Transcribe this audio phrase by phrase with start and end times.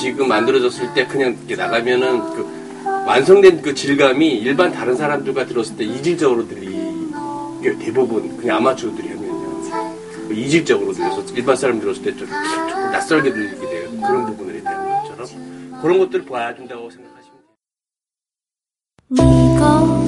[0.00, 2.46] 지금 만들어졌을 때 그냥 이렇게 나가면은 그
[3.06, 9.62] 완성된 그 질감이 일반 다른 사람들과 들었을 때 이질적으로 들리게 대부분 그냥 아마추어들이 하면요.
[10.28, 12.28] 그 이질적으로 들려서 일반 사람 들었을 때 좀
[12.92, 15.80] 낯설게 들리게 되는 그런 부분들이 되는 것처럼.
[15.82, 17.38] 그런 것들을 봐준다고 생각하시면
[19.16, 20.07] 돼요.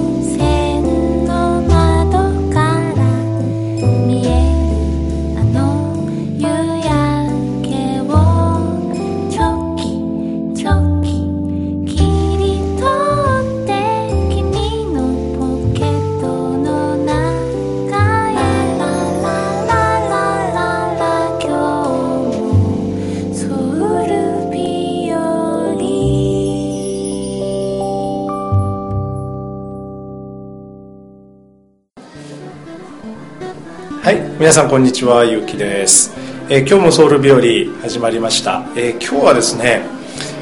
[34.51, 36.13] 皆さんこんにちは、ゆうきです。
[36.49, 38.65] えー今日もソウル日和始まりました。
[38.75, 39.83] えー今日はですね、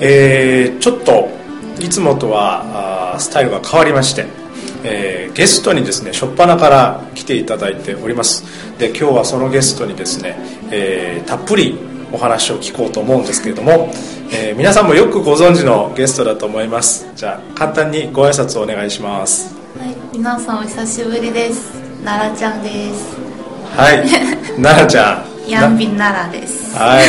[0.00, 1.28] えーちょっと
[1.78, 4.24] いつもとはスタイルが変わりまして、
[4.82, 8.44] えゲストにですね、初っ端から来ていただいております。
[8.78, 10.38] で、今日はそのゲストにですね、
[10.70, 11.78] えたっぷり
[12.10, 13.92] お話を聞こうと思うんですけれども、
[14.32, 17.06] え皆さんもよくご存知のゲストだと思います。
[17.14, 19.54] じゃあ簡単にご挨拶をお願いします。
[19.78, 21.74] はい、皆さんお久しぶりです。
[22.02, 23.27] 奈良ちゃんです。
[23.76, 24.08] はい、
[24.60, 25.50] 奈々ちゃん。
[25.50, 26.76] ヤンビン奈良です。
[26.76, 27.04] はい。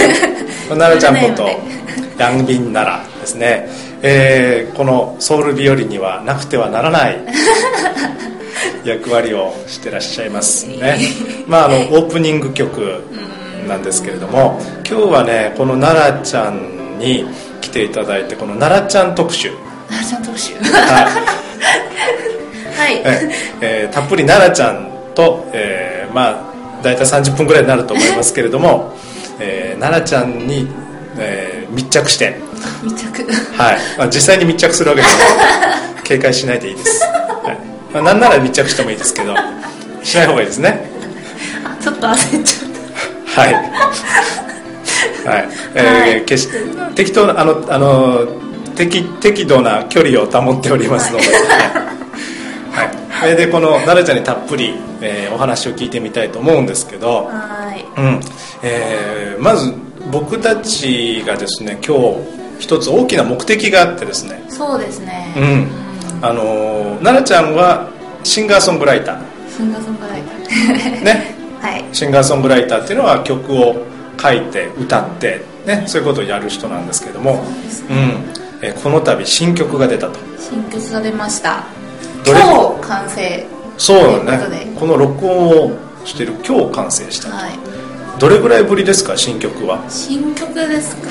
[0.70, 1.50] 奈々ちゃんこと
[2.18, 3.70] ヤンビン奈良ですね。
[4.02, 7.18] えーこのソウル日和にはなくてはならない
[8.86, 10.98] 役割をしてらっしゃいますね。
[11.48, 13.04] まあ、あの、オープニング曲
[13.68, 17.26] なんですけれども、今日はね、この奈良ちゃんに
[17.60, 19.52] 来ていただいて、この奈良ちゃん特集。
[19.90, 20.54] 奈良ちゃん特集。
[20.56, 20.70] は
[21.02, 21.06] い
[22.80, 23.02] はい。
[23.04, 23.30] え
[23.62, 26.49] えーたっぷり奈良ちゃんと、えーまあ
[26.82, 28.94] 大体30分ぐらいになると思いますけれども、
[29.40, 30.68] えー奈良ちゃんに、
[31.18, 32.36] えー密着して、
[32.84, 33.24] 密着。
[33.56, 33.78] はい。
[33.98, 35.18] まあ、実際に密着するわけです。
[35.18, 37.58] か ら警戒しないでいいです、はい。
[37.94, 39.36] まあ、なんなら密着してもいいですけど
[40.04, 40.90] しない方がいいですね。
[41.64, 43.54] あちょっと焦っちゃっはい。
[43.54, 46.22] はい、えーはい。
[46.24, 46.50] 決し
[46.96, 48.28] 適当なあのあの
[48.76, 51.26] 適適度な距離を保っておりますので、
[52.72, 57.86] はいそれでこの奈良ちゃんにたっぷり、えーお話を聞いてみたいと思うんですけどた。、はい。
[57.98, 58.20] うん
[58.64, 59.74] えーまず
[60.12, 65.34] 僕たちがですね今日一つ大きな目的があってですね、そうですね。
[65.38, 65.68] うん
[66.26, 67.90] あのー奈々ちゃんは
[68.24, 69.20] シンガーソングライタ
[69.56, 71.00] シンガーソングライター。
[71.00, 71.86] ーね はい。
[71.94, 73.76] シンガーソングライターっていうのは曲を
[74.22, 77.44] 書いて歌って、ね、そういうことをやる人なんですけども、
[77.90, 78.24] うん
[78.62, 81.64] えーこの度新曲が出たと新曲が出ました。
[82.26, 82.36] 今
[82.82, 83.46] 日完成。
[83.78, 84.56] そうというだことで。
[84.58, 87.52] ねこの録音をしてる今日完成した、はい。
[88.20, 89.16] どれぐらいぶりですか？
[89.18, 89.84] 新曲は。
[89.90, 91.10] 新曲ですか？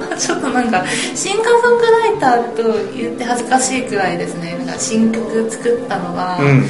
[0.18, 2.62] ちょっとなんかシンガーソングライターと
[2.96, 4.54] 言って恥ずかしいくらいですね。
[4.58, 6.66] なんか新曲作ったのが、うん。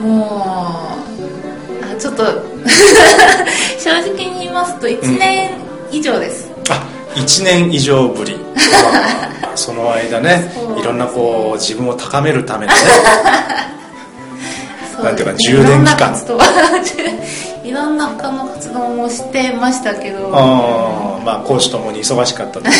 [0.00, 2.24] もうあちょっと
[3.78, 5.50] 正直に言いますと1年
[5.90, 6.82] 以上です、あ
[7.14, 8.36] 1年以上ぶり。
[8.36, 12.78] ま あその間ねいろんなこう自分を高めるためのね。
[14.94, 16.14] そうなんていうか充電期間
[17.64, 20.30] いろんな他の活動もしてましたけど。
[20.32, 22.60] あーまあ講師ともに忙しかったと。
[22.60, 22.70] いうこ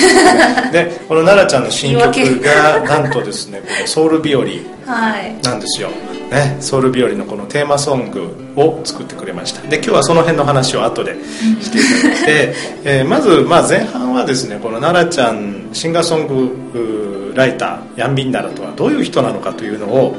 [0.67, 4.43] とででこの奈々ちゃんの新曲がなんとですねこのソウル日和。
[4.85, 5.37] はい。
[5.43, 5.89] なんですよ、
[6.31, 9.63] ね、ソウル日和のこのテーマソングを作ってくれました。
[9.69, 11.15] で今日はその辺の話を後で
[11.61, 12.55] していただいて、
[12.85, 20.17] えーまず、まあ、前半はですねこの奈々ちゃんシンガーソングライターヤンビンナラとはどういう人なのかというのを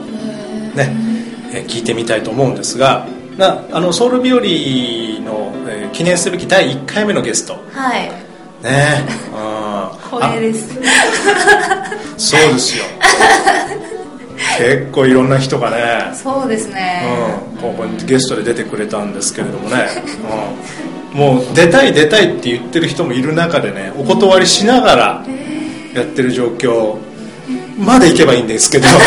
[0.76, 0.96] ね、
[1.54, 3.06] えー聞いてみたいと思うんですが
[3.38, 7.54] なあのソウル日和の、えー記念すべき第1回目のゲスト。
[7.72, 8.10] はい。
[8.64, 9.06] ね。
[9.36, 9.64] うん
[10.20, 10.80] 光栄です。
[10.80, 12.84] あそうですよ。
[14.58, 16.12] 結構いろんな人がね。
[16.14, 17.04] そうですね、
[17.56, 19.88] うん、ここにゲストで出てくれたんですけれどもね、
[21.14, 25.26] うん、もう出たい出たいって言ってる人もいる中でねお断りしながら
[25.96, 26.98] やってる状況
[27.78, 28.88] までいけばいいんですけど。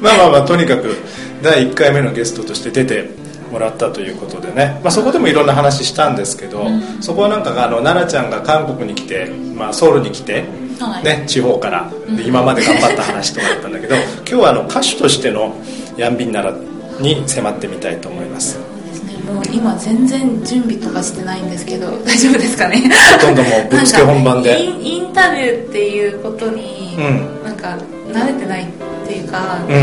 [0.00, 0.96] まあまあまあとにかく
[1.42, 3.10] 第1回目のゲストとして出て
[3.50, 6.66] もらったということでね、まあ、そこでもいろんな話したんですけど、
[7.00, 9.26] そこはなんかあの奈々ちゃんが韓国に来て、
[9.56, 10.44] まあ、ソウルに来て、
[10.80, 11.04] はい。
[11.04, 13.94] ね、地方からで今まで頑張った話とかだったんだけど
[14.24, 15.54] 今日はあの歌手としての
[15.98, 16.54] ヤンビンナラ
[17.00, 18.54] に迫ってみたいと思います。
[18.54, 19.32] そうですね。
[19.32, 22.90] もう今全然準備とかしてないんですけど 大丈夫ですかね？
[23.20, 24.62] ほとんどもう ぶっつけ本番で。
[24.62, 27.44] インインタビューっていうことに、うん。
[27.44, 27.76] なんか
[28.12, 28.66] 慣れてないっ
[29.06, 29.74] ていうか、うん。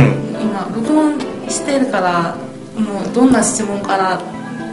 [0.42, 1.14] 今録音
[1.50, 2.36] してるから
[2.76, 4.20] もうどんな質問から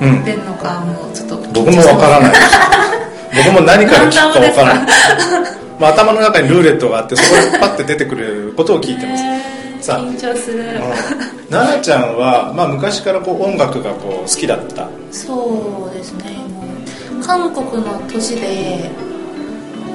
[0.00, 2.32] うん出るのかもうちょっと僕もわからない。
[3.36, 4.86] 僕も何から聞くかわからない、
[5.80, 10.00] まあ、頭の中にルーレットがあってそこでパッて出てくることを聞いてます、えーさあ。
[10.00, 11.50] 緊張する、うん。
[11.50, 14.88] 奈々ちゃんは、まあ、昔からこう音楽がこう好きだった。
[15.12, 16.36] そうですね。
[17.24, 18.90] 韓国の年で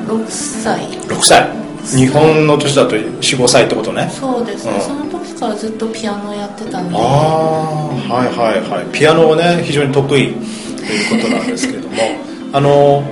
[0.07, 0.87] 6歳。
[1.07, 1.49] 6歳
[1.83, 4.09] 日本の年だと45歳ってことね。
[4.11, 4.65] そうです。
[4.65, 4.81] ね、うん。
[4.81, 6.95] その時からずっとピアノやってたんで。
[6.95, 8.85] ああはいはいはい。
[8.91, 11.95] ピアノをね非常に得意ということなんですけれども。
[12.53, 13.03] あの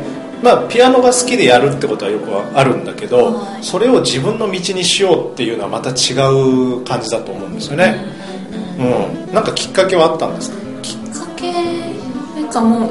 [0.43, 3.63] まあピアノが好きでやるってことはよくあるんだけど、はい。
[3.63, 8.05] それを自分の道にしようっていうのはまた違う感じだと思うんですよね。
[8.77, 10.57] うん、なんかきっかけはあったんですか？
[10.83, 12.89] きっかけなんかもう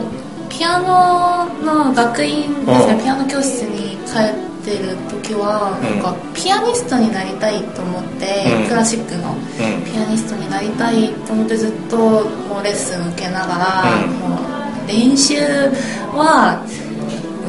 [0.49, 3.01] ピアノの学院ですね、うん。
[3.03, 4.35] ピアノ教室に通って
[4.73, 6.01] る時は、うん。
[6.01, 8.69] なんかピアニストになりたいと思って、うん。
[8.69, 9.83] クラシックのうん。
[9.85, 14.11] ピアニストになりたいと思ってずっともうレッスン受けながら、うん。
[14.31, 15.35] もう練習
[16.15, 16.63] は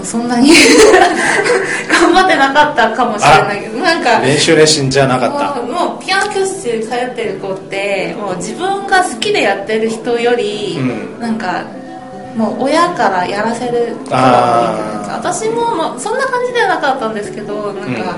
[0.04, 0.52] そんなに
[1.92, 5.62] 頑張ってなかったかもしれないけどなんか練習熱心じゃなかった。
[5.62, 11.22] もうもうピアノ教室通ってる子ってもう自分が好きでやってる人より、うん。
[11.22, 11.64] なんか
[12.38, 18.18] もう親からやらせる私も、まあ、そんな感じではなかったんですけどなんか、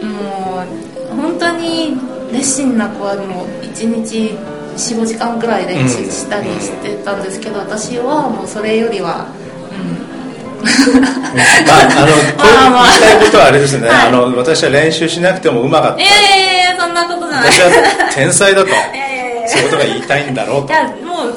[0.00, 1.96] もう本当に
[2.32, 4.36] 熱心な子はもう1日
[4.78, 9.26] 45時間くらい練習したりしてたんですけど、私はもうそれよりは、
[9.72, 14.08] うん、まあ、あの、こう言いたいことはあれですね、はい。
[14.08, 16.02] あの、私は練習しなくてもうまかった。
[16.02, 17.50] いやいやいやそんなことない。
[17.50, 18.68] 私は天才だと、
[19.48, 20.72] そういうことが言いたいんだろうと。
[20.72, 21.34] いやもう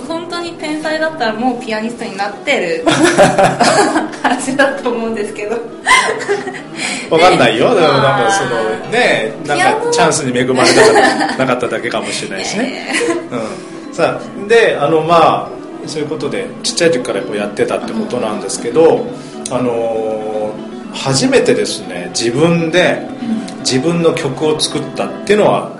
[1.02, 2.86] だったらもうピアニストになってる
[4.24, 5.58] 話だと思うんですけど
[7.10, 7.76] わかんないよ。
[7.76, 12.94] でもなんかその、ね、なんかチャンスに恵まれなかったなかっただけかもしれないしね。
[13.30, 13.94] うん。
[13.94, 19.06] さあ、で、あの、まあ、そういうことで、ちっちゃい時からこうやってたってことなんですけど、
[19.50, 23.08] あのー初めてですね、自分で
[23.60, 25.72] 自分の曲を作ったっていうのは、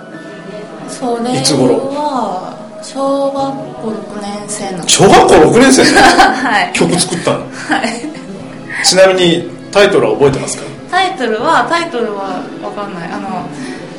[0.88, 1.76] それいつ頃？
[1.90, 4.88] は小学校6年生の。
[4.88, 6.72] 小学校6年生で はい。
[6.72, 7.36] 曲作ったの？
[7.38, 7.44] は
[7.84, 8.84] い。
[8.84, 10.64] ちなみにタイトルは覚えてますか？
[10.90, 13.10] タイトルはタイトルは分かんない。
[13.12, 13.46] あの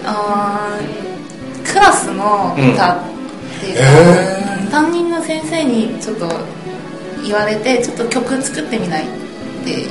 [0.06, 2.97] あークラスの歌っ
[3.62, 4.68] ていうか、へうん。
[4.68, 6.27] 担任の先生にちょっと
[7.25, 9.06] 言われてちょっと曲作ってみないっ
[9.63, 9.89] ていう。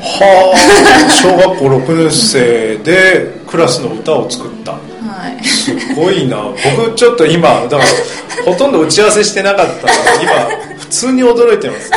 [0.00, 1.10] はあ。
[1.10, 4.74] 小学校6年生でクラスの歌を作った
[5.16, 5.44] はい。
[5.44, 6.42] すごいな。
[6.76, 7.82] 僕ちょっと今だから
[8.44, 9.88] ほとんど打ち合わせしてなかったので
[10.22, 11.90] 今普通に驚いてます。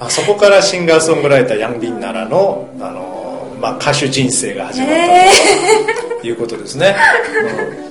[0.00, 5.30] あそこからシンガーソングライターヤン・ビンナラのあの、まあ、歌手人生が始まったえ
[6.20, 6.94] ということですね、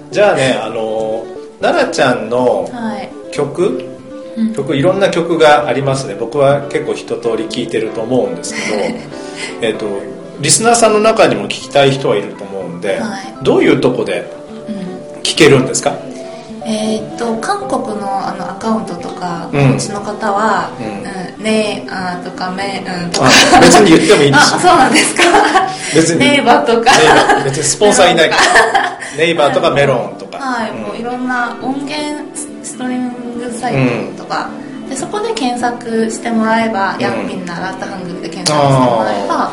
[0.06, 0.12] うん。
[0.12, 1.26] じゃあねあの
[1.60, 3.10] 奈々ちゃんのー、はい。
[3.32, 3.90] 曲？
[4.38, 4.54] うん。
[4.54, 6.16] 曲いろんな曲がありますね。
[6.20, 8.84] 僕は結構一通り聴いてると思うんですけど
[9.66, 9.86] えっと
[10.40, 13.44] リスナーさんの中にも聞きたい人はいると思うんで、はい。
[13.44, 14.30] どういうとこで
[14.68, 15.22] うん。
[15.24, 15.94] 聴けるんですか？
[16.66, 19.60] えーっと韓国のあのアカウントとかうん。
[19.62, 20.86] お持ちの方は「うん。
[20.86, 23.28] うんねえあー」とか「め」うんとか。
[23.28, 24.52] あ別に言ってもいいんです。
[24.54, 25.24] よ あそうなんですか？
[25.94, 26.20] 別に。
[26.20, 26.92] ネイバーとか。
[26.98, 27.44] ネイバー。
[27.46, 28.98] 別にスポンサーいないから。
[29.18, 30.38] ネイバーとかメロンとか。
[30.40, 30.78] はい、うん。
[30.84, 33.74] もういろんな音源スストリーミングサイ
[34.18, 34.48] トとか、
[34.90, 39.52] でそこで検索してもらえば、ヤンピンなラッタハングルで検索してもらえば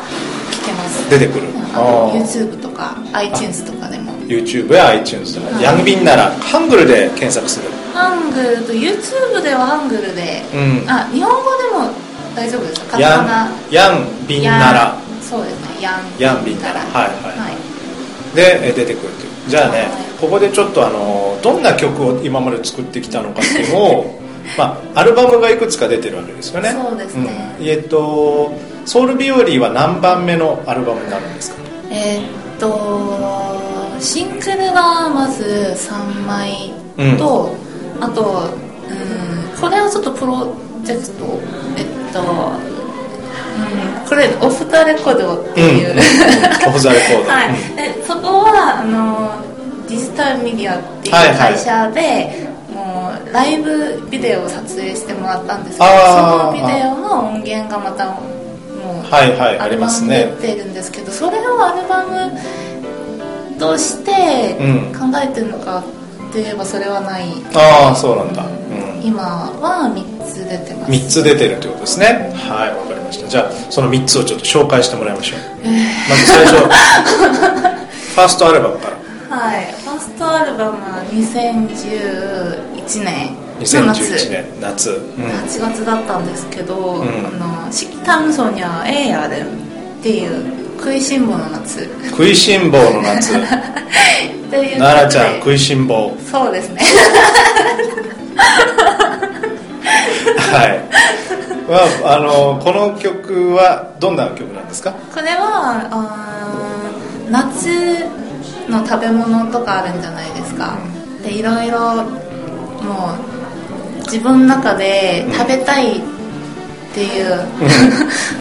[0.61, 1.09] 聞けます。
[1.09, 1.47] 出てくる。
[1.73, 4.11] YouTube とか iTunes とかでも。
[4.27, 5.63] YouTube や iTunes とか、はい。
[5.63, 7.69] ヤンビンならハングルで検索する。
[7.93, 10.89] ハングルと YouTube ではハングルで、うん。
[10.89, 11.91] あ日本語でも
[12.35, 12.99] 大丈夫ですか？
[12.99, 14.95] ヤンヤンビンなら。
[15.21, 15.81] そうですね。
[15.81, 16.03] ヤン。
[16.19, 16.79] ヤンビンなら。
[16.79, 16.91] はい
[17.25, 17.39] はい。
[17.39, 18.35] はい。
[18.35, 19.49] でえ出てくるという。
[19.49, 19.87] じゃあね、はい。
[20.21, 24.21] ここでちょっとあのどんな曲を今まで作ってきたのかっていうのを
[24.57, 26.71] まあアルバムがいくつか出てるわけですよね。
[26.71, 27.55] そうですね。
[27.59, 27.67] うん。
[27.67, 28.53] えっと
[28.85, 31.61] ソウルビオリーは何番目のアルバムになるんですか？
[31.91, 33.59] えーっと
[33.99, 36.73] シングルがまず3枚
[37.19, 37.55] と、
[37.99, 41.39] あと、うん、これはちょっとプロジェクト
[41.77, 45.95] えっと、うん、これオフ・ザ・レコードっていう、
[46.67, 47.49] オフ・ザ・レコード、 はい。
[47.49, 47.75] うん。
[47.75, 49.31] でそこはあの
[49.87, 51.37] デジタルメディアっていうはいはい。
[51.53, 55.91] 会社で、もうライブビデオを撮影してもらったんですけどそ
[56.47, 58.17] のビデオの音源がまた
[59.01, 60.33] もうはいはいありますね。
[60.41, 62.31] 出てるんですけどそれをアルバム
[63.59, 70.91] としてうん考えてるのかって言えばそれはない、ああそうなんだ、うん、今は3つ出てます。
[70.91, 72.31] 3つ出てるということですね。
[72.35, 73.27] はいわかりました。
[73.27, 75.39] じゃあその3つをちょっと紹介してもらいましょう。
[76.09, 76.55] まず最初。
[78.11, 78.89] ファーストアルバムか
[79.29, 79.37] ら。
[79.37, 79.73] はい。
[79.83, 84.89] ファーストアルバムは2011年2011年夏。
[84.89, 85.25] うん。
[85.25, 87.07] 8月だったんですけど、ん。
[87.25, 89.45] あの「式炭素にはええやで」っ
[90.01, 90.43] ていう
[90.77, 91.87] 食いしん坊の夏。
[92.09, 93.33] 食いしん坊の夏。
[93.37, 93.37] っ
[94.49, 96.11] ていう奈々ちゃん食いしん坊。
[96.17, 96.81] でそうですね。
[100.51, 100.81] はい。
[101.71, 104.91] はあのこの曲はどんな曲なんですか？
[105.13, 107.69] これはあー夏
[108.69, 110.73] の食べ物とかあるんじゃないですか。
[111.23, 113.40] でいろいろもう
[114.11, 116.01] 自分の中で食べたいっ
[116.93, 117.45] ていう、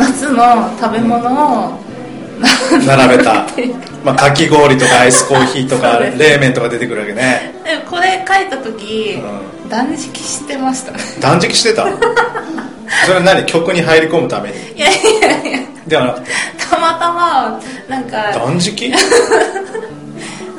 [0.01, 1.79] 夏の食べ物を
[2.85, 3.47] 並べた、
[4.05, 7.55] まあ、かき氷とかアイスコーヒーとか冷麺とか出てくるわけね。
[7.65, 9.21] でこれ書いた時、
[9.67, 10.93] う断食してました。
[11.21, 11.87] 断食してた？
[13.07, 13.47] それは何？
[13.47, 14.57] 曲に入り込むために？
[14.75, 15.59] いやいやいや。
[15.87, 16.31] ではなくて。
[16.69, 18.93] たまたまなんか断食？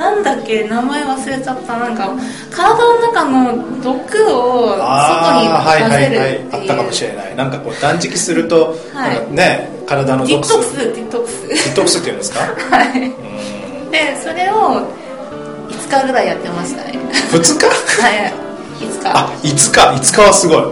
[0.02, 0.64] なんだっけ？
[0.68, 1.78] 名前忘れちゃった。
[1.78, 2.10] なんか
[2.50, 3.96] 体の中の毒
[4.34, 6.48] を外にああはいはい出せるはいってい。
[6.48, 7.36] うあったかもしれない。
[7.36, 9.32] なんかこう断食すると、はい。
[9.32, 11.70] ね体の毒素ディトックスディトックス。
[11.70, 12.40] ディトックスっていうんですか？
[12.40, 13.92] はい。
[13.92, 14.88] でそれを
[15.70, 16.98] 5日ぐらいやってましたね。
[17.32, 17.66] 2日？
[18.02, 18.34] はい。
[18.80, 19.10] 5日。
[19.14, 19.58] あ5日。
[19.80, 20.64] 5日はすごい、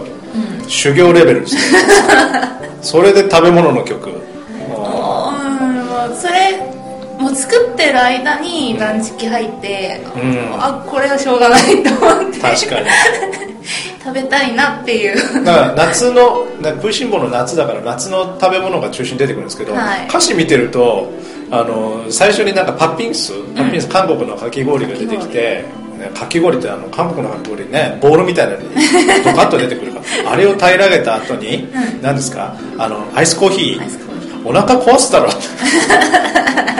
[0.68, 1.60] 修行レベルですね
[2.82, 4.10] それで食べ物の曲。
[6.20, 6.58] それ
[7.20, 10.54] もう作ってる間に断食入って、うん。
[10.54, 12.38] あこれはしょうがないと思って。
[12.40, 12.86] 確かに。
[14.02, 15.44] 食べたいなっていう。
[15.44, 20.06] だから夏のな食いしん坊の夏だから夏の食べ物が中心に出てくるんですけど、はい。
[20.08, 21.10] 歌詞見てると
[21.50, 25.64] あの最初になんかパッピンスパッピンス、韓国のかき氷が出てきて
[25.98, 28.68] ねかき氷ってあの韓国のかき氷ねボールみたいなのに
[29.24, 31.68] ドカッと出てくるから あれを平らげた後に
[32.00, 32.54] 何ですか？
[32.78, 34.10] あのアイスコーヒー。
[34.42, 35.28] お腹壊すだろ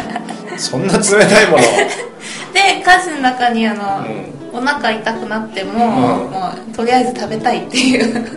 [0.60, 1.62] そんな冷たいもの？
[2.52, 4.04] で歌詞の中にあの、
[4.52, 5.88] お腹痛くなっても,、う
[6.28, 6.30] ん。
[6.30, 8.14] もうとりあえず食べたいっていう。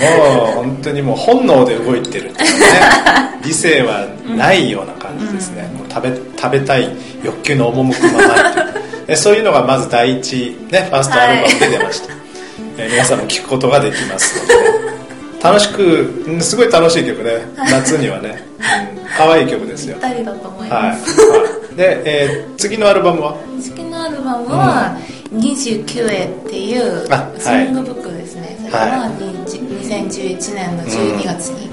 [0.00, 3.30] もう本当にもう本能で動いてるっていうかね。
[3.42, 4.06] 理性は
[4.36, 6.88] ないような感じですね、もう食べ食べたい
[7.22, 8.34] 欲求の赴くまま
[9.02, 12.12] にで そういうのがまず第一、ね、ファーストアルバムで出ました、
[12.78, 14.54] えー皆さんも聴くことができますので
[15.42, 17.30] 楽しくうんすごい楽しい曲ね。
[17.70, 19.94] 夏にはね、うん、可愛い曲ですよ。
[19.94, 21.36] ぴったりだと思いはい、ます、は
[21.72, 23.32] い、で、えー次のアルバムは？
[23.32, 24.96] 好きなアルバムは
[25.32, 27.06] 「29へ」っていう
[27.38, 31.70] ソングブックですね、それは2011年の12月に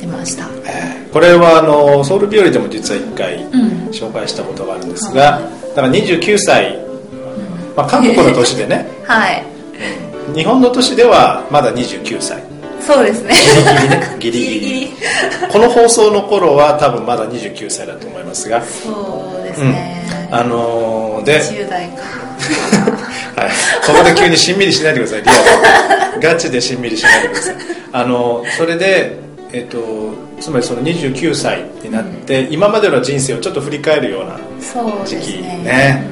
[0.00, 3.88] 出ました、えーこれはあのソウル日和でも実は1回ん。
[3.92, 5.42] 紹介したことがあるんですが、
[5.76, 6.78] だから29歳、
[7.76, 8.86] まあ、韓国の年でね。
[9.04, 9.44] はい。
[10.34, 12.42] 日本の年ではまだ29歳
[12.86, 13.34] そうですね。
[13.34, 14.16] ギリギリね。
[14.18, 14.90] ギリギリ。
[15.50, 19.72] この放送の頃は多分まだ29歳だと思いますが、そうですうん。
[19.72, 22.22] ね、あのーで、 はい、10代か。
[23.86, 25.22] ここで急にしんみりしないでください。
[25.22, 26.20] リアル。
[26.20, 27.54] ガチでしんみりしないでください。
[27.92, 29.20] あのそれで
[29.52, 36.04] えっ、とつまりその29歳になって、今までの人生をちょっと振り返るようなそう時期ねね。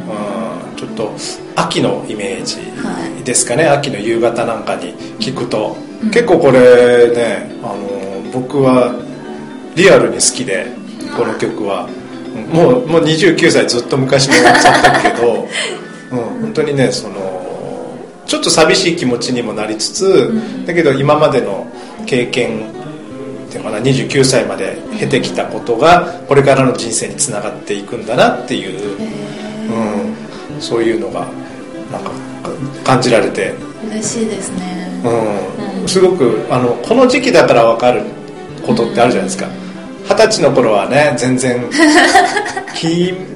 [0.72, 1.10] うん、ちょっと
[1.56, 3.24] 秋のイメージはい。
[3.24, 5.76] ですかね、秋の夕方なんかに聞くと、
[6.08, 8.94] 結構これねあの僕は
[9.74, 10.66] リアルに好きで
[11.16, 11.88] この曲は。
[12.52, 15.48] もうもう29歳ずっと昔に終わっちゃったけど、
[16.12, 17.40] うん、本当にねその
[18.26, 20.32] ちょっと寂しい気持ちにもなりつつ、
[20.64, 21.66] だけど今までの
[22.06, 22.68] 経験
[23.48, 28.96] っていうのかな29歳まで経てきたことがこれからの人生につながっていくんだなっていう、
[30.54, 31.26] うん、そういうのが
[31.90, 32.12] なんか
[32.84, 33.52] 感じられて、
[33.90, 34.88] 嬉しいですね。
[35.04, 38.02] うん、すごくあのこの時期だから分かる
[38.66, 39.46] ことってあるじゃないですか。
[40.08, 41.64] 二十歳の頃はね全然
[42.74, 42.86] 気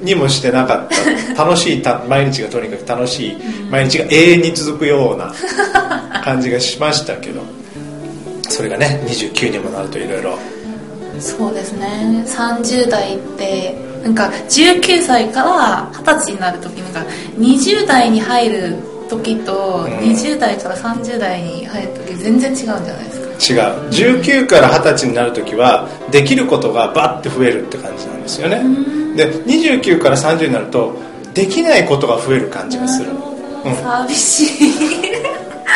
[0.03, 1.43] にもしてなかった。
[1.45, 3.37] 楽しいた毎日がとにかく楽しい
[3.69, 5.33] 毎日が永遠に続くような
[6.23, 7.41] 感じがしましたけど。
[8.49, 10.37] それがね29にもなるといろいろ
[11.19, 12.23] そうですね。
[12.25, 18.77] 30代ってなんか19歳から20歳になる時なんか20代に入る
[19.09, 23.25] 時と20代から30代に入る時全然違うんじゃないですか。
[23.53, 23.89] 違う。
[23.89, 28.61] 19から20歳になる時はできることがバッて増えるって感じなんですよね。
[29.15, 30.95] で29から30になると
[31.33, 33.11] できないことが増える感じがする。
[33.11, 33.75] うん。
[33.75, 34.73] 寂しい。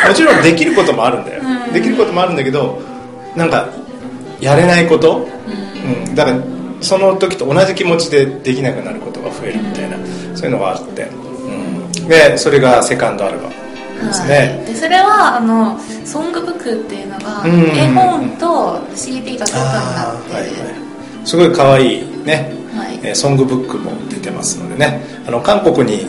[0.08, 2.80] もちろんできることもあるんだよ、できることもあるんだけど
[3.36, 3.68] なんか
[4.40, 5.28] やれないこと、
[6.06, 6.14] うん。
[6.14, 6.38] だから
[6.80, 9.96] その時と同じ気持ちでできなくなることが増えるみたいな、
[10.34, 11.29] そういうのがあって、うん、
[12.08, 13.54] でそれがセカンドアルバム
[14.06, 20.50] ですね、はい、でそれはあのソングブックっていうのがうん絵本と CD がセットになってはいはい。
[21.24, 22.98] すごい可愛いね、はい。
[23.02, 25.02] えーソングブックも出てますのでね。
[25.26, 26.06] あの韓国に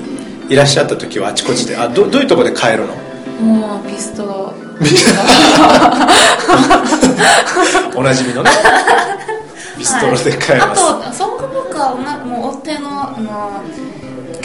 [0.49, 2.95] いらっしゃった時はあちこちであどどういうとこで買えるの？
[3.41, 4.53] もうピストロ
[7.95, 8.49] おなじみのね。
[9.77, 13.61] ピストロで買えます、はい、あとソングブックはなもう大手のあの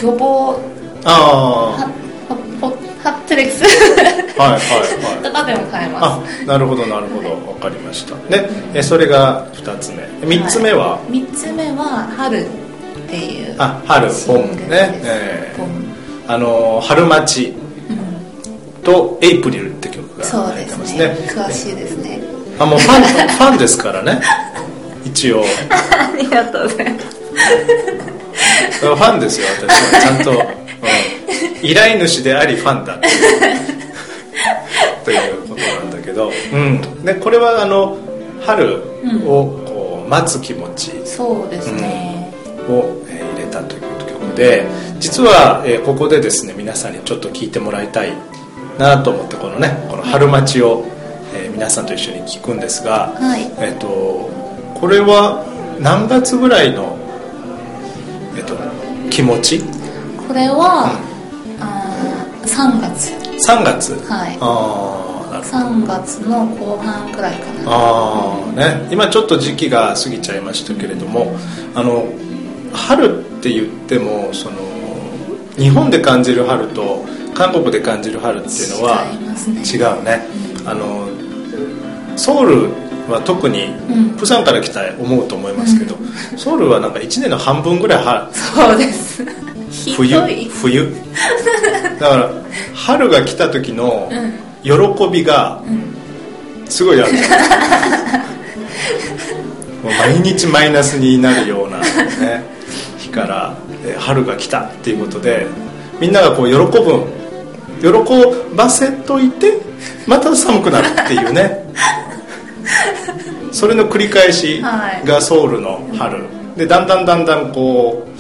[0.00, 0.59] 漁港
[1.08, 1.92] あ
[3.02, 3.64] ハッテレックス。
[4.38, 5.22] あはいはいはい。
[5.22, 7.36] とかでも買えあまなるほどなるほど。
[7.36, 8.16] 分かりました。
[8.28, 10.02] でえそれが2つ目。
[10.26, 12.48] 3つ目は、す3つ目は「春」っ
[13.08, 14.58] ていうあ春シングルです。
[14.58, 15.96] ボンね、えー
[16.28, 17.54] あの春町
[18.82, 20.98] とエイプリルって曲がそう入ってますね。
[20.98, 22.20] ね詳しいですね。
[22.58, 24.20] あもうファンファンですからね。
[25.04, 25.44] 一応。
[25.70, 27.06] ありがとうございます。
[28.80, 30.00] ファンですよ私は。
[30.00, 30.36] ちゃんと、うん、
[31.62, 32.99] 依頼主でありファンだ。
[35.04, 37.97] ということなんだけど、うん、でこれはあの
[38.45, 38.83] 春
[39.26, 40.92] をこう待つ気持ち。
[41.04, 42.33] そうですね、
[42.68, 44.66] を、えー入れたという曲で。
[44.99, 48.12] 実は、えーここでですね皆さんにちょっと聞いてもらいたい
[48.78, 50.85] なと思ってこのねこの春待ちを、
[51.35, 53.50] えー皆さんと一緒に聞くんですが、はい。
[53.59, 53.87] えっ、と
[54.75, 55.45] これは
[55.80, 56.97] 何月ぐらいの、
[58.37, 58.54] えっと
[59.11, 59.62] 気持ち
[60.26, 60.90] これは、
[61.61, 63.12] あー3月。
[63.49, 63.92] 3月？
[64.09, 64.38] はい。
[64.40, 65.56] ああなるほど。
[65.56, 67.71] 3月の後半くらいかな。
[67.71, 68.88] ああね。
[68.90, 71.37] 今ちょっと時期が過ぎちゃいましたけれども
[71.75, 72.06] あの
[72.73, 74.56] 春って言ってもその
[75.56, 77.04] 日本で感じる春と
[77.35, 79.61] 韓国で感じる春っていうのは違いますね。
[79.62, 80.26] 違うね。
[80.64, 81.09] あの
[82.16, 82.71] ソウル
[83.12, 84.16] は特にうん。
[84.16, 85.95] プサンから来たら思うと思いますけど、
[86.38, 89.23] ソウルはなんか1年の半分ぐらい春そうです
[89.97, 90.92] 冬冬？
[91.99, 92.30] だから
[92.75, 94.73] 春が来た時のうん喜
[95.12, 95.62] びが
[96.68, 97.18] すごいある、も
[99.90, 101.87] う毎日マイナスになるような、ね、
[102.99, 105.47] 日からえー春が来たっていうことで
[106.00, 107.06] みんながこう喜ぶ
[107.80, 109.61] 喜ばせといて
[110.09, 111.64] また寒くなるっていうね。
[113.52, 116.25] それの繰り返しがソウルの春。
[116.56, 118.10] でだんだんだんだんこう、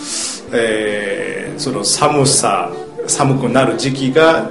[0.52, 1.25] えー
[1.58, 2.70] その寒さ
[3.06, 4.50] 寒くなる時期が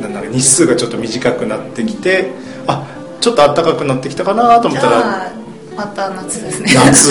[0.00, 2.32] なんだか日数がちょっと短くなってきて
[2.66, 2.86] あ
[3.20, 5.32] ちょっと暖かくなってきたかなと思じったら
[5.76, 6.72] また夏ですね。
[6.74, 7.10] 夏。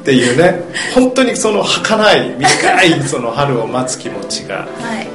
[0.00, 0.62] っていうね。
[0.94, 4.66] 本当にその儚い短い その春を待つ気持ちがは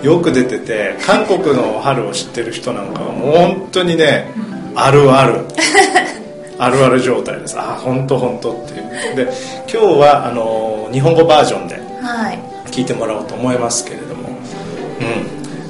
[0.02, 0.06] い。
[0.06, 4.32] よく出てて韓国の春を知ってる人なんかはもう本当にね、
[4.76, 5.42] あるある
[6.58, 7.60] あるある状態です。
[7.60, 8.80] あ本当本当ってい
[9.14, 9.16] う。
[9.16, 9.24] で
[9.72, 12.40] 今日はあの日本語バージョンではい。
[12.72, 14.36] 聞いてもらおうと思いますけれども、うん。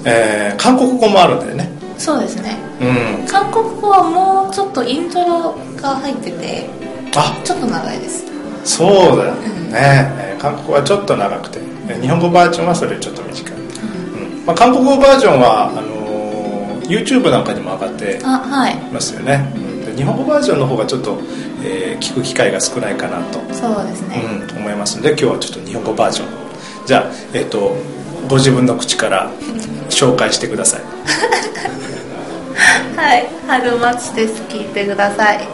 [0.06, 1.69] えー韓国語もあるんだよね。
[1.98, 2.58] そうですね。
[2.82, 3.28] うん。
[3.28, 6.69] 韓国語はもうちょっとイントロが入ってて
[7.15, 7.39] あ。
[7.43, 8.26] ちょっと長いです。
[8.63, 11.60] そうだよね、えー韓国語はちょっと長くて。
[11.88, 14.45] えー日本語バージョンはそれちょっと短い、うん。
[14.45, 18.19] まあ、韓国語バージョンはあのー YouTube なんかにも上がって
[18.91, 19.64] ますよね、うんで
[19.95, 21.19] 日本語バージョンの方がちょっと、
[21.63, 26.27] えー聞く機会が少ないかなと、そうですね、うん、思いますので今日はちょっと日本語バージョン。
[26.86, 27.75] じゃあえっ、と
[28.27, 29.31] ご自分の口から
[29.89, 30.81] 紹介してください。
[32.95, 34.41] はい春待ちです。
[34.49, 35.47] 聞いてください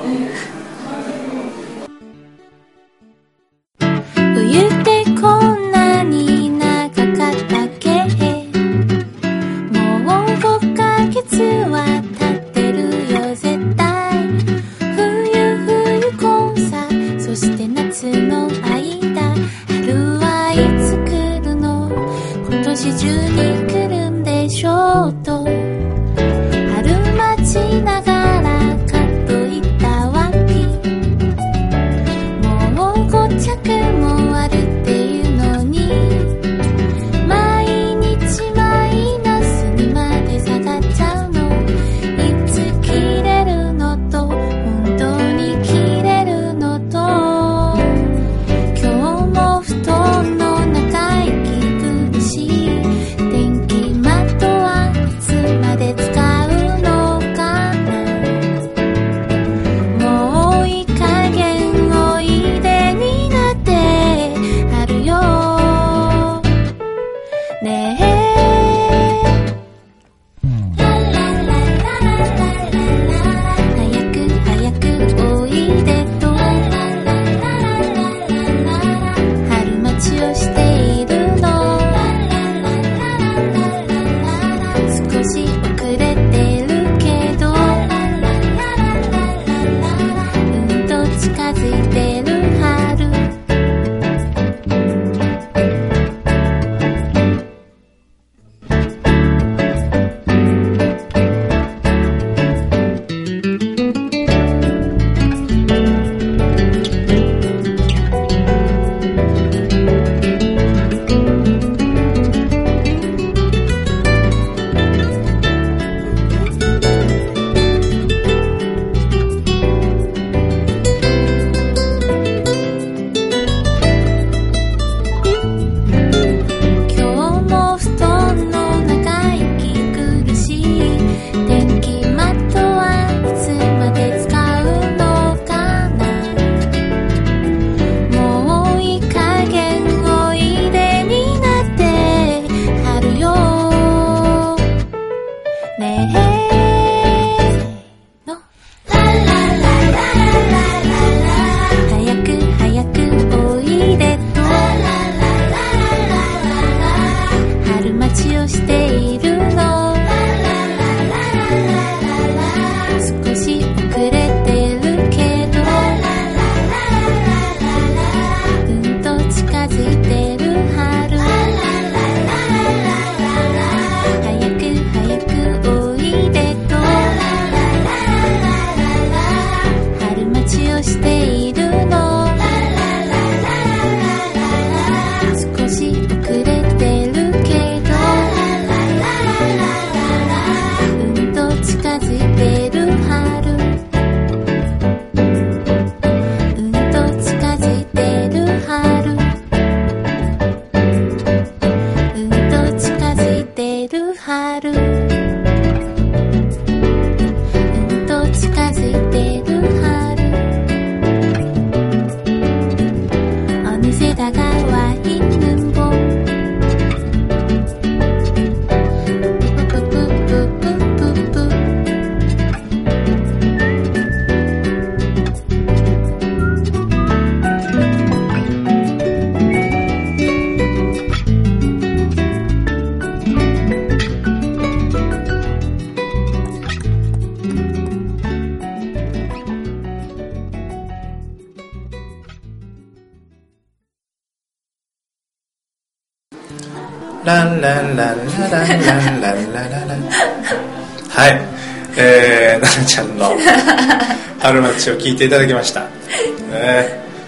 [254.61, 255.87] 春町」を聴いていただきました、ね、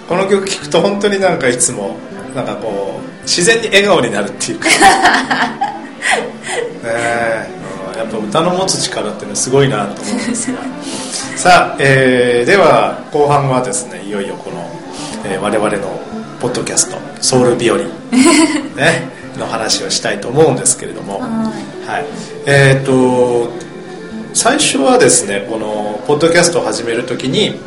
[0.08, 1.96] この曲聴くと本当になんかいつも
[2.36, 4.70] なんかこう自然に笑顔になるっていうか。
[4.70, 4.76] ね。
[6.86, 7.64] えうん
[7.98, 10.58] やっぱ歌の持つ力っていうのはすごいなと思うんですが。
[11.36, 14.70] さあ、えーでは後半はですねいよいよこの、
[15.26, 16.00] えー我々の
[16.40, 17.78] ポッドキャスト「ソウル日和」
[18.76, 22.06] ね、の話をしたいと思うんですけれども、はい、
[22.46, 23.50] えっ、と
[24.34, 27.60] 最初はですねこのポッドキャストを始めるときに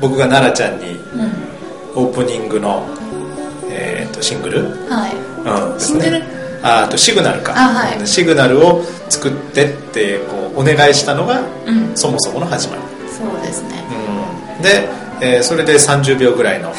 [0.00, 0.98] 僕が奈々ちゃんに
[1.94, 2.86] オープニングの、
[3.68, 5.14] えー、とシングル、はい。
[5.14, 6.10] うんですシングル？
[6.12, 8.06] ねああとシグナルか、あはい。
[8.06, 11.96] シグナルを作ってってこうお願いしたのが、うん。
[11.96, 13.84] そもそもの始まり、そうですね。
[14.56, 14.62] うん。
[14.62, 14.88] で、
[15.20, 16.76] えーそれで30秒ぐらいの ね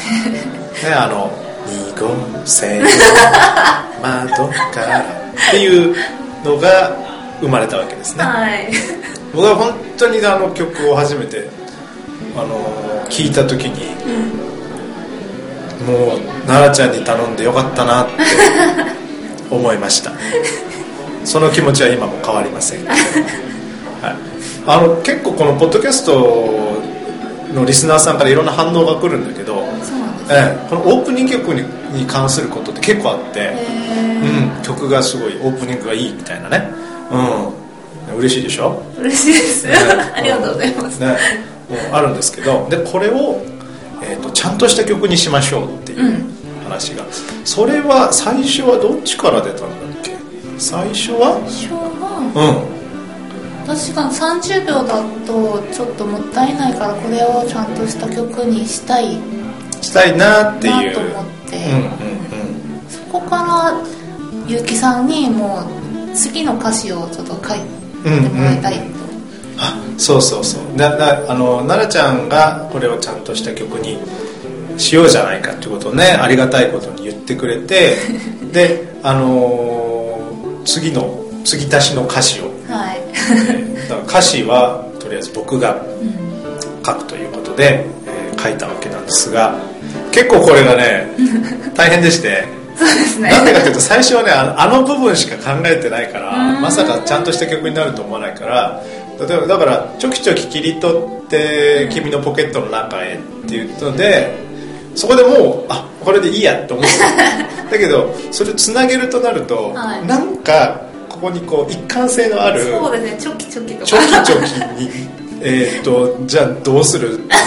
[0.95, 1.31] あの
[1.67, 2.07] 「濁
[2.45, 2.85] せよ
[4.01, 5.03] 窓から」っ
[5.51, 5.95] ていう
[6.43, 6.95] のが
[7.41, 8.69] 生まれたわけですね、はい
[9.33, 11.49] 僕は本当にあの曲を初めて
[12.37, 13.93] あの聞いた時に、
[15.85, 18.13] もう奈々ちゃんに頼んでよかったなって
[19.49, 20.11] 思いました。
[21.25, 22.95] その気持ちは今も変わりません、 はい、
[24.67, 26.59] あの結構このポッドキャスト
[27.53, 29.63] のリスナーさんからいろんな反応が来るんだけど、
[30.29, 33.53] ええこのオープニング曲にに関することって結構あって、へ
[34.21, 36.69] うん、曲がすごいオープニングがいいみたいなね。
[37.11, 37.17] う
[37.59, 37.62] ん
[38.17, 38.81] 嬉しいでしょ？
[38.97, 39.67] ー嬉しいです。
[39.67, 39.73] ね。
[40.15, 40.99] ありがとうございます。
[40.99, 43.41] ね、もうあるんですけどでこれを、
[44.01, 46.23] えーとちゃんとした曲にしましょうっていう
[46.63, 47.03] 話が、
[47.45, 49.69] それは最初はどっちから出たんだっ
[50.03, 50.11] け？
[50.57, 51.39] 最初は？
[51.47, 52.73] 最初はうん。
[53.65, 59.17] 確かに30秒だとちょっともったいないからこれをちゃんとした曲にしたい。
[59.81, 60.87] したいなっていう。
[60.87, 61.13] なと思っ
[61.49, 61.55] て。
[61.57, 62.13] うんうん
[62.89, 63.73] そこから
[64.47, 65.59] 結城さんにも
[66.11, 67.63] う次の歌詞をちょっと書いて
[68.09, 68.83] もらいたいと、
[69.57, 70.77] あそうそうそう。
[70.77, 73.99] だだあの奈々ちゃんがこれをちゃんとした曲に
[74.77, 77.95] しようじゃないかってことをねありがたいことに言ってくれて
[78.51, 82.45] であのー次の継ぎ足しの歌詞を。
[82.71, 83.01] はい。
[83.89, 85.75] だから歌詞はとりあえず僕が
[86.85, 89.55] 書くということで、えー書いたわけなんですが
[90.11, 91.07] 結構これがね
[91.75, 92.43] 大変でして
[92.77, 93.29] そうですね。
[93.29, 98.81] なんでかというと最初はねあの部分しか考えてないからまさかちゃんとした曲になると思わないから
[99.19, 104.33] 例えばだからちょきちょき切り取って君のポケットの中へっていうので
[104.95, 106.91] そこでもうあこれでいいやって思って
[107.71, 110.05] だけどそれつなげるとなると、はい。
[110.05, 113.17] なんかここにこう一貫性のあるそうですね。
[113.19, 113.85] チョキチョキとか。
[113.85, 114.89] チョキチョキに
[115.41, 117.13] えーっとじゃあどうする？
[117.13, 117.37] ってね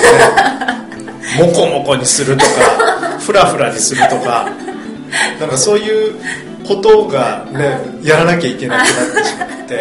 [1.38, 2.50] モコモコにするとか
[3.20, 4.48] フラフラにするとか
[5.40, 6.14] なんかそういう
[6.66, 9.74] ことがねやらなきゃいけなくなってしまって。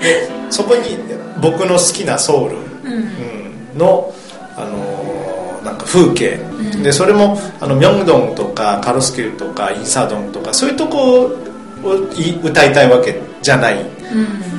[0.00, 0.98] でそこに
[1.40, 2.56] 僕の好きなソウル、
[2.90, 3.78] うん。
[3.78, 4.12] の、
[4.56, 5.06] あのー
[5.66, 6.38] なんか風景、
[6.80, 11.28] でそれもあのミョンドンとかカロスキルとかインサドンとかそういうとこ
[11.82, 13.84] をい歌いたいわけじゃない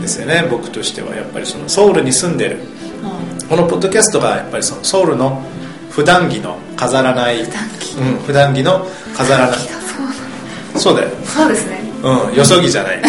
[0.01, 1.15] ですよね、僕としては。
[1.15, 2.57] やっぱりそのソウルに住んでる。
[3.47, 5.41] このポッドキャストがやっぱりそのソウルの
[5.89, 7.97] 普段着の飾らない普段着。
[7.97, 8.85] うん、普段着の
[9.15, 9.57] 飾らない
[10.77, 11.81] そうだよ、そうですね。
[12.03, 13.03] うん、よそ着じゃない、うん、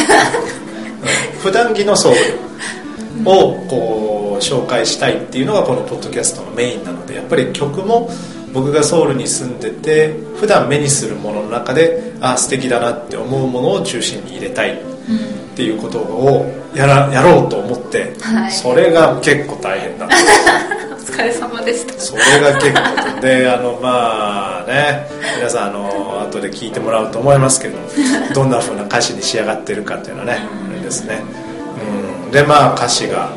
[1.41, 8.11] 普段着のソウルをこう紹介したいっていうのがこのポッドキャストのメインなのでやっぱり曲も
[8.53, 14.77] 僕がソウルに住んでて普段目にするものの中であ素敵だなって思うものを中心に入れたいっ
[15.55, 18.53] ていうことをやらやろうと思って、はい。
[18.53, 20.78] それが結構大変だった
[21.23, 21.93] れ様でした。
[21.99, 27.79] それが結構であのまあね皆さんあの後で聞いてもらうと思いますけど
[28.35, 31.23] どんな風な歌詞に仕上がってるかっていうのはねあれですね、
[32.25, 33.29] うん、でまあ歌詞が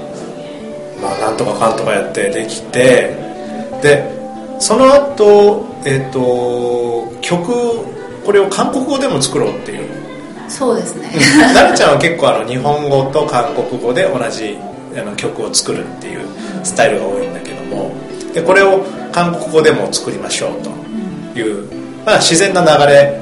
[1.02, 3.16] まあなんとかかんとかやってできて
[3.82, 4.12] で
[4.60, 7.52] その後えっ、と曲
[8.26, 9.88] これを韓国語でも作ろうっていう。
[10.48, 11.10] そうですね。
[11.54, 14.58] なるちゃんは結構あの日本語と韓国語で同じ
[14.96, 16.28] あの曲を作るっていう
[16.64, 17.31] スタイルが多い
[18.34, 20.70] でこれを韓国語でも作りましょうと
[21.40, 21.68] いう、
[22.06, 23.20] まあ、自然な流れ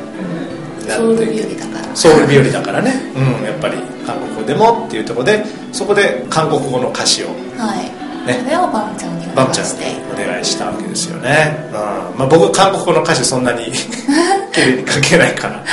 [0.87, 7.99] ソウル日和だからソウル日和だからね、うん、やっぱり韓国語でもっていうところでそこで韓国語の歌詞をはい。
[8.25, 8.43] ね。
[8.43, 11.73] それをバムちゃんにバムちゃんに渡してお願いしたわけですよね、うん。
[11.73, 13.65] まあ、僕韓国語の歌詞そんなに
[14.53, 15.63] 綺麗に書けないから、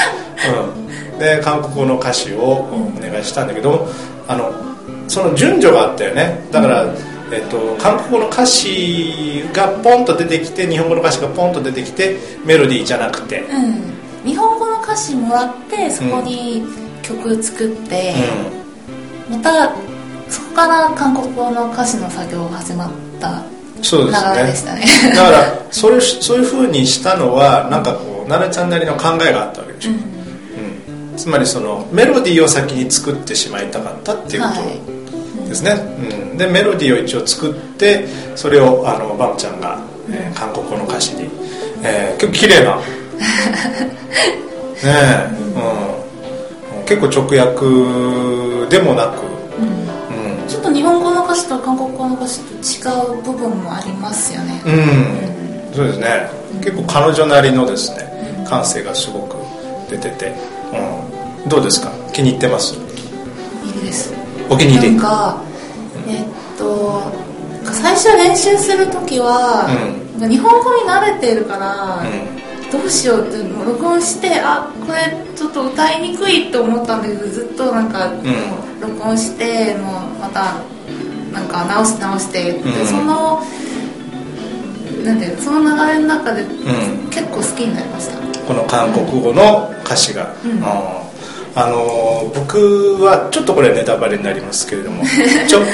[1.13, 3.89] うん、で韓国語の歌詞をお願いしたんだけど
[4.29, 4.53] あの
[5.09, 6.45] その順序があったよね。
[6.51, 6.85] だから、
[7.33, 13.41] えっと、韓国語の歌詞がポンと出てきて日本語の歌詞がポンと出てきてメロディーじゃなくて。
[13.41, 13.97] うん。
[14.27, 16.65] 日本語の歌詞もらってそこに
[17.03, 18.15] 曲作って、
[19.31, 19.73] また
[20.29, 23.45] そこから韓国語の歌詞の作業が始まった
[23.83, 24.85] そう流れでしたね。
[25.15, 31.17] だからそれそういうふうにしたのはなんかこう奈々ちゃんなりの考えがあったわけでしょ、うん。
[31.17, 34.81] つまりそのメロディーを先に作ってしまいたかったっていうこはい。
[34.81, 34.96] と
[35.49, 35.73] ですね、
[36.31, 39.81] うん、でメロディーを一応作ってそれをあのバムちゃんが、
[40.11, 41.29] えー韓国語の歌詞に、
[41.83, 42.77] えー結構綺麗な。
[42.77, 42.83] ね
[44.85, 45.31] え、
[46.79, 49.23] うん、結構直訳でもなく、
[49.59, 50.49] うん。
[50.49, 52.53] ちょっと日本語の歌詞と韓国語の歌詞と
[52.91, 56.29] 違う部分もありますよね、うん、そうですね、
[56.63, 59.37] 結構彼女なりのですね感性がすごく
[59.91, 60.35] 出てて、
[61.45, 61.91] うん、どうですか？
[62.13, 62.75] 気に入ってます？
[62.75, 64.13] いいです
[64.49, 64.97] お気に入り。
[64.97, 65.41] なんか
[66.09, 66.25] えっ
[66.59, 67.03] と
[67.73, 69.69] 最初練習する時は、
[70.19, 72.03] 日本語に慣れているから、
[72.71, 80.55] どうしようってもう録音してあこれちょっと歌いにくいって思ったんだけどずっとなんか、もう録音してもうまた
[81.33, 82.87] なんか直して直してで、うん。
[82.87, 83.43] その
[85.05, 86.47] なんていうのその流れの中で、ん。
[87.11, 88.19] 結構好きになりました。
[88.47, 91.06] この韓国語の歌詞が、ん
[91.57, 95.03] あのー僕はちょっとこれネタバレになりますけれども
[95.49, 95.65] チョ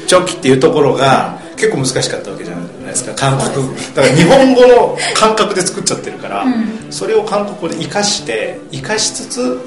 [0.00, 3.12] キチョキっていうところが結構難しかったわけじゃないですか。
[3.14, 3.68] 韓国。
[3.94, 6.44] だから日本語の感覚で作っちゃってるから、
[6.90, 9.58] それを韓国語で生かして生かしつつ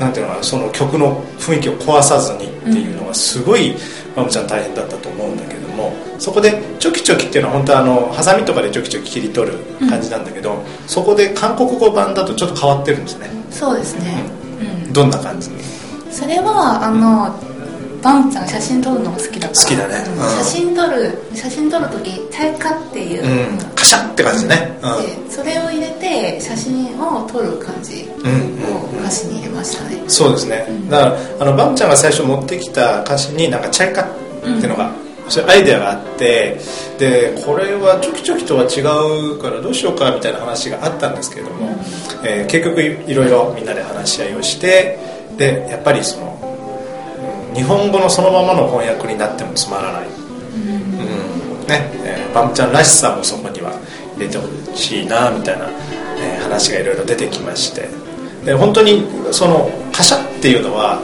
[0.00, 3.76] なんていうのかなその曲の雰囲気を壊さずにっていうのがすごい
[4.16, 9.58] マムちゃん大変だったと思うんだけどもそこでチョキチョキっていうのは本当はあのハサミとかでチョキチョキ切り取る
[9.90, 13.30] 感じなんだけど、そこで韓国語版だとちょっと変わってるんですね。
[13.50, 14.39] そうですね、うん、
[14.92, 15.50] どんな感じ？
[15.50, 15.56] に
[16.10, 17.34] それはあの
[18.02, 19.60] バンちゃん写真撮るのが好きだから。
[19.60, 20.04] 好きだね。
[20.06, 20.12] うん。
[20.12, 20.30] うん。
[20.38, 23.58] 写真撮る写真撮る時チャイカっていう、うん。
[23.74, 24.78] カシャって感じね。
[24.82, 25.26] うん。
[25.26, 34.06] でそれを入れて写真を撮る感じを歌詞に入れましたね、そうですね、だからあのバンちゃんが最初持ってきた歌詞になんかチャイカっ
[34.42, 34.92] ていうのが、
[35.30, 36.58] そういうアイデアがあって
[36.98, 38.80] でこれはチョキチョキとは違
[39.34, 41.70] うからどうしようかみたいな話があったんですけれども、
[42.24, 44.98] えー結局いろいろみんなで話し合いをして
[45.36, 46.36] でやっぱりその、
[47.54, 51.66] 日本語のそのままの翻訳になってもつまらない、うん。
[51.66, 51.90] ね。
[52.04, 53.72] えーバンちゃんらしさもそこには
[54.16, 55.66] 入れてほしいなみたいな、
[56.18, 57.88] えー話がいろいろ出てきまして。
[58.44, 61.00] で本当にそのカシャっていうのは、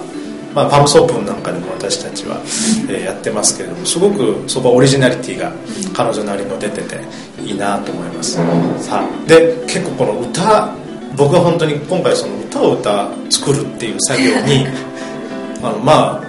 [0.56, 2.40] まあ、パムソープンなんかでも私たちは、
[2.88, 5.52] えーやってますけれどもすごくそこはオリジナリティが
[5.94, 6.98] 彼女なりの出てて
[7.44, 8.36] いいなと思います、
[8.82, 10.74] さあで結構この歌
[11.14, 14.66] 僕は本当に今回その歌を歌作るっていう作業に
[15.62, 16.24] あのまあ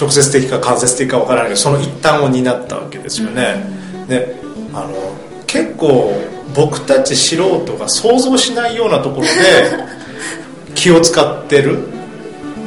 [0.00, 3.62] 直接的か間接的かわからないけどその一端を担ったわけですよね、
[4.08, 4.36] で
[4.72, 4.88] あの
[5.46, 6.14] 結構
[6.54, 9.30] 僕たち素人が想像しないようなところで
[10.74, 11.78] 気を使ってる。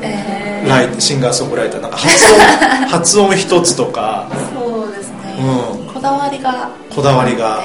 [0.01, 0.28] え
[0.67, 2.39] ライシンガーソングライターなんか発音
[2.89, 4.27] 発音一つとか。
[4.31, 5.93] ーそうですね、うん。
[5.93, 6.69] こだわりが。
[6.89, 7.59] こだわりが。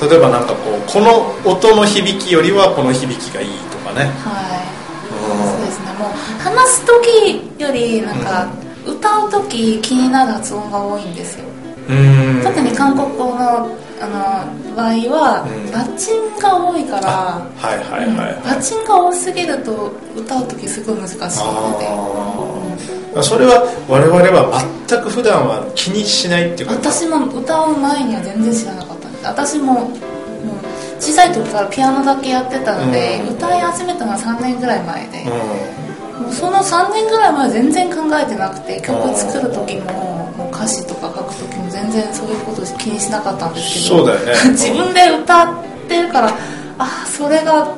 [0.00, 4.66] うん、例えばなんかこうこの音の響きよりはこの響きがいいとかね、はい、
[5.50, 5.92] そうですね。
[5.98, 8.46] もう話す時よりなんか、
[8.86, 11.44] 歌う時気になる発音が多いんですよ。
[11.44, 11.55] うん、
[12.42, 13.68] 特に韓国語の
[13.98, 15.72] あの場合は、うん。
[15.72, 17.08] バチンが多いから
[17.56, 23.22] はいはいはいはい、バチンが多すぎると歌う時すごい難しいので。
[23.22, 29.08] それは我々は全く普段は気にしないっていうか私も歌う前には全然知らなかった。
[29.08, 29.90] んです私も
[31.00, 33.36] 小さい時からピアノだけやってたので、うん。
[33.36, 35.85] 歌い始めたのは3年ぐらい前で、う
[36.20, 39.92] もうその3年ぐらい前は全然考えてなくて曲作る時も
[40.36, 44.32] もう歌詞とか書く時も全然そういうこと気にしなかったんですけどそうだよね。
[44.52, 45.48] 自分で歌っ
[45.88, 46.32] てるから
[46.78, 47.68] あそれが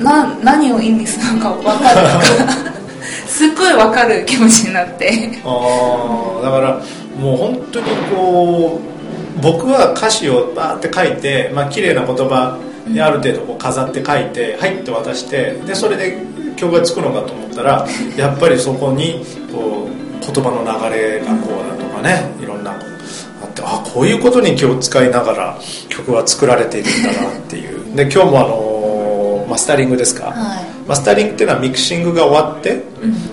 [0.00, 2.20] な何を意味するのか分かるから
[3.26, 5.10] すっごい分かる気持ちになって。
[5.10, 6.80] んああだから
[7.18, 8.80] もう本当にこ
[9.38, 16.18] う僕は歌詞をバーって書いてまあ綺麗な言葉にある程度こう飾って書いて「はい」って渡してでそれで
[16.56, 17.86] 曲がつくのかと思ったら
[18.16, 22.76] やっぱりそこにこう言葉の流れがこうだとかねいろんなあ
[23.46, 27.96] ってあこういうことに気を使いながら曲は作られているんだなっていう。
[27.96, 30.64] で今日もあのマスタリングですか、はい。
[30.88, 32.82] マスタリングっていうのはミクシングが終わって、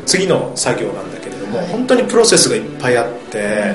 [0.06, 1.68] 次の作業なんだけれども、はい。
[1.68, 3.74] 本当にプロセスがいっぱいあって、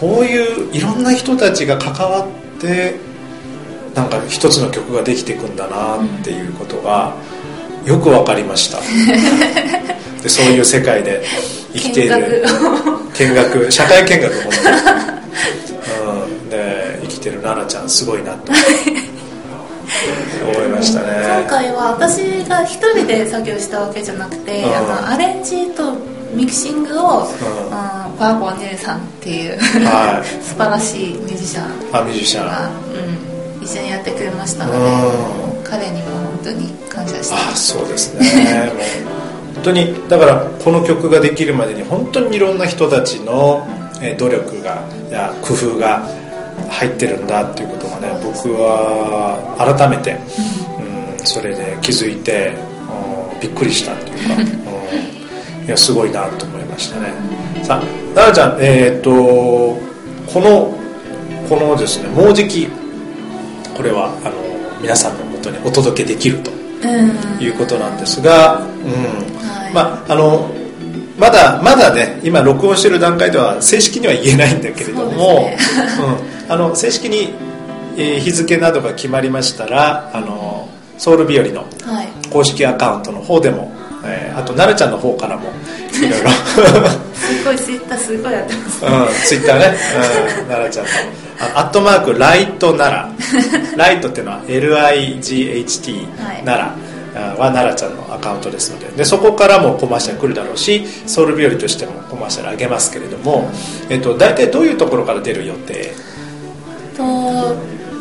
[0.00, 2.96] こういういろんな人たちが関わって
[3.94, 7.14] なんか一つの曲ができていくんだなっていうことが
[7.84, 8.78] よく分かりました。
[10.22, 11.22] でそういう世界で
[11.72, 12.44] 生きている。
[13.14, 14.76] 見学社会見学本当に、
[16.24, 18.52] うん、で生きてる奈々ちゃんすごいなと。
[20.42, 22.18] 思いました今ね回は私
[22.48, 24.76] が一人で作業したわけじゃなくて、うん。
[24.76, 25.94] あのアレンジと
[26.34, 27.22] ミキシングを、ん。
[27.22, 30.26] うんパーコン姉さんっていう、はい。
[30.44, 32.46] 素晴らしいミュージシャンあミュージシャン。
[32.46, 32.70] が、
[33.58, 35.64] うん、一緒にやってくれましたので、うん。
[35.64, 37.72] 彼にも本当に感謝してあます。
[37.72, 38.72] そうですね。
[39.54, 43.66] 本当にだからこの曲ができるまでに本当にいろんな人たちの
[44.00, 46.02] えー努力がや工夫が
[46.70, 50.18] 入ってるんだっていうことがね僕は改めて、
[51.18, 52.54] うん、それで気づいて
[53.34, 54.34] うんびっくりしたっていうか、
[55.60, 57.12] うん、いやすごいなと思いましたね。
[57.62, 57.80] さあ
[58.14, 60.74] 奈々ちゃんえっ、とこの
[61.48, 62.66] このですねもうじき
[63.76, 67.42] これはあの皆さんのもとにお届けできるとうん。
[67.42, 68.66] いうことなんですが、うん。
[69.38, 69.74] はい。
[69.74, 70.48] まああの
[71.18, 75.50] まだまだね今録音してる段階では正式には言えないんだけれども、
[75.96, 76.08] そう
[76.46, 77.34] うん、あの正式に、
[77.96, 82.08] えー日付などが決まりましたらあのソウル日和のはい。
[82.30, 83.72] 公式アカウントの方でも、
[84.04, 85.50] えーあと奈々ちゃんの方からも
[85.92, 86.30] いろいろ。
[87.22, 88.90] すごいツイッターすごいやってますうん、
[89.24, 89.76] ツイッターね、
[90.38, 90.90] うん、奈々ちゃんの。
[90.90, 93.10] あアットマークライト奈
[93.72, 96.42] 良 ライトっていうのは LIGHT はい。
[96.44, 98.86] 奈良あは奈良ちゃんのアカウントですので。
[98.96, 103.50] でそこからもコマーシャル来るだろうしソウル日和としてもコマーシャル上げますけれども、
[103.90, 105.92] えっと、大体どういうところから出る予定、
[106.96, 107.04] と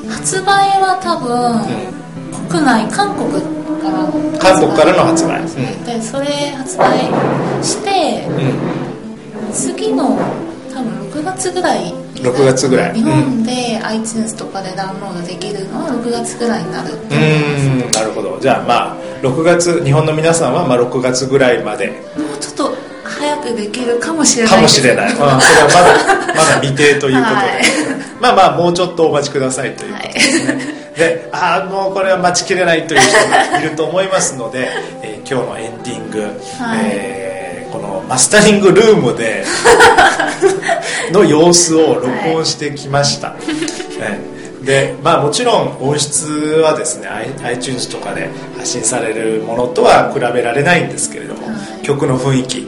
[0.10, 0.46] 発売
[0.80, 4.08] は多分、国内韓国から
[4.40, 5.42] 韓国からの発売。
[5.86, 7.00] でそれ発売
[7.62, 8.82] してうん、うん
[9.52, 10.18] 次の
[10.74, 12.94] 多分6月ぐらい6月ぐらい。
[12.94, 16.98] 日本で iTunes とかでダウンロードできるのは6月ぐらいになるう。
[17.10, 18.40] ーんなるほど。
[18.40, 21.88] じゃあまあ6月日本の皆さんはまあ6月ぐらいまで。
[21.88, 21.94] も
[22.36, 24.56] うちょっと早くできるかもしれない。
[24.56, 25.82] かもしれない、うん、それはま
[26.28, 27.62] だ まだ未定ということで、はい。
[28.20, 34.70] まあまあもうちょっとお待ちくださいということですね、でああもうこれは待ちきれないという人がいると思いますので、
[35.02, 36.32] えー今日のエンディング、はい。
[36.92, 37.21] えー
[37.72, 39.46] このマスタリングルームで
[41.12, 46.28] の様子を録音してきました、ねでまあもちろん音質
[46.64, 47.08] はですね
[47.44, 51.84] iTunes とかで発信されるものとは比べられないんですけれども、はい。
[51.84, 52.62] 曲の雰囲気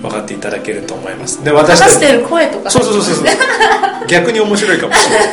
[0.00, 1.44] 分かっていただけると思います。
[1.44, 3.26] で私話してる声とかそうそうそうそう。
[4.08, 5.28] 逆に面白いかもしれない。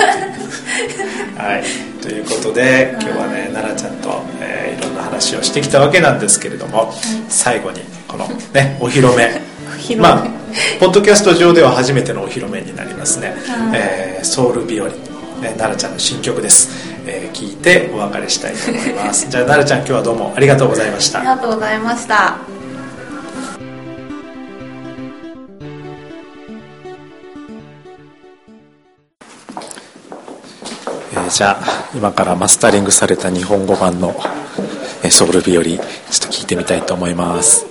[1.54, 6.92] はいということで今日はね奈々ちゃんと、えーいろんな話をしてきたわけなんですけれども、
[7.30, 9.42] 最後にこのね お披露目。
[9.98, 10.28] まあ
[10.80, 13.38] ポッドキャスト上では初めてのお披露目になりますね、はい。
[13.74, 14.94] えーソウル日和、えー
[15.42, 16.70] 奈々ちゃんの新曲です、
[17.08, 19.26] えー聞いてお別れしたいと思います。
[19.32, 21.20] じゃあ奈々ちゃん今日はどうもありがとうございました。
[21.20, 34.16] ありがとうございましたー、じゃあ今からマスタリングされた日本語版の
[35.10, 35.84] 「ソウル日和」ちょっと
[36.28, 37.66] 聞いてみたいと思います。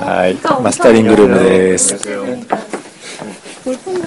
[0.00, 1.96] はいマスタリングルームです。
[3.64, 4.00] 골 프.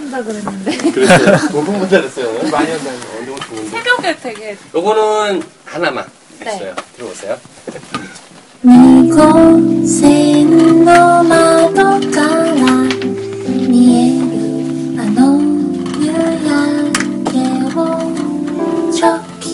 [19.03, 19.49] チョキ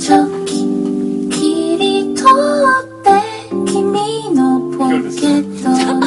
[0.00, 0.64] チョキ
[1.28, 2.24] 切り取
[2.82, 3.10] って
[3.70, 5.99] 君のポケット。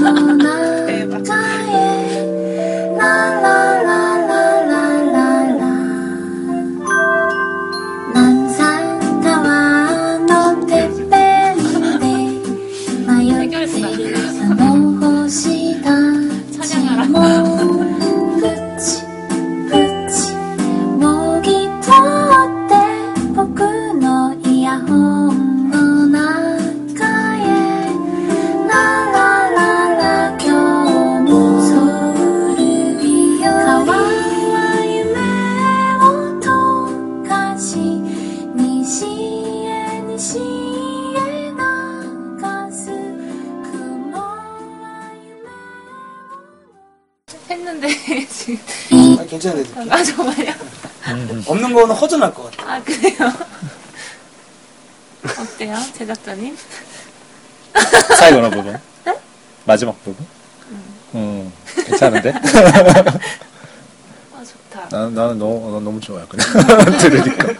[64.33, 64.87] 아, 좋다.
[64.91, 66.45] 나는 나는 너무 난 너무 좋아요 그냥
[66.99, 67.53] 들으니까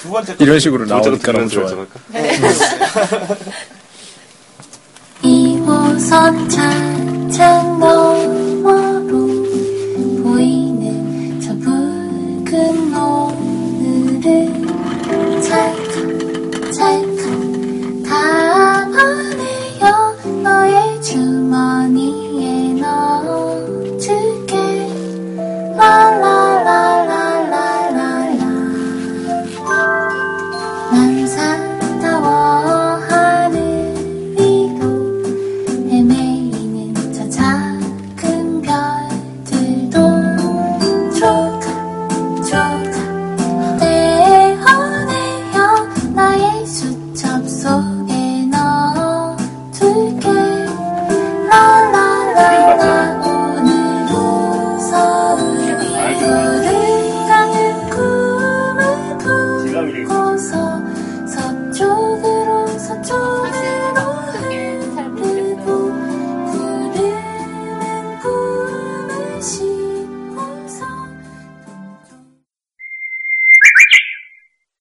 [0.00, 1.86] 두 번째 이런 식으로 나오니까 너무 좋아요.
[2.08, 2.40] 네.
[5.22, 6.48] 2호선